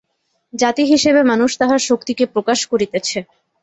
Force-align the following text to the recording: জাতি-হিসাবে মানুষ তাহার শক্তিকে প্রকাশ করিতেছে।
জাতি-হিসাবে 0.53 1.21
মানুষ 1.23 1.51
তাহার 1.59 1.81
শক্তিকে 1.89 2.23
প্রকাশ 2.33 2.59
করিতেছে। 2.71 3.19